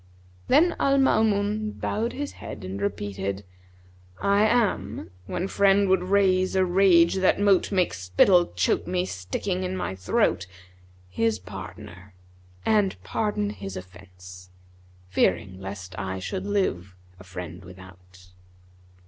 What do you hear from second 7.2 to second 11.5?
mote * Make spittle choke me, sticking in my throat) His